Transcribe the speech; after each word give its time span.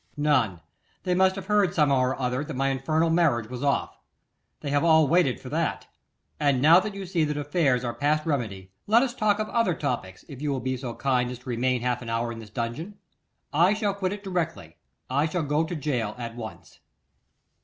'None: 0.17 0.61
they 1.03 1.13
must 1.13 1.35
have 1.35 1.45
heard 1.45 1.75
somehow 1.75 1.99
or 1.99 2.19
other 2.19 2.43
that 2.43 2.55
my 2.55 2.69
infernal 2.69 3.11
marriage 3.11 3.51
was 3.51 3.61
off. 3.63 3.99
They 4.61 4.71
have 4.71 4.83
all 4.83 5.07
waited 5.07 5.39
for 5.39 5.49
that. 5.49 5.85
And 6.39 6.59
now 6.59 6.79
that 6.79 6.95
you 6.95 7.05
see 7.05 7.23
that 7.23 7.37
affairs 7.37 7.83
are 7.83 7.93
past 7.93 8.25
remedy; 8.25 8.71
let 8.87 9.03
us 9.03 9.13
talk 9.13 9.37
of 9.37 9.47
other 9.49 9.75
topics, 9.75 10.25
if 10.27 10.41
you 10.41 10.49
will 10.49 10.59
be 10.59 10.75
so 10.75 10.95
kind 10.95 11.29
as 11.29 11.37
to 11.37 11.49
remain 11.49 11.81
half 11.81 12.01
an 12.01 12.09
hour 12.09 12.31
in 12.31 12.39
this 12.39 12.49
dungeon. 12.49 12.97
I 13.53 13.75
shall 13.75 13.93
quit 13.93 14.11
it 14.13 14.23
directly; 14.23 14.77
I 15.07 15.27
shall 15.27 15.43
go 15.43 15.63
to 15.65 15.75
gaol 15.75 16.15
at 16.17 16.35
once. 16.35 16.79